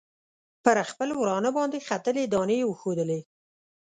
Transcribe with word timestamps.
پر 0.63 0.77
خپل 0.89 1.09
ورانه 1.21 1.49
باندې 1.57 1.85
ختلي 1.87 2.23
دانې 2.33 2.55
یې 2.61 2.67
وښودلې. 2.67 3.19